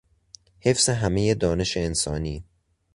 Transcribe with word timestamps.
حفظ 0.59 0.89
همهی 0.89 1.35
دانش 1.35 1.77
انسانی 1.77 2.43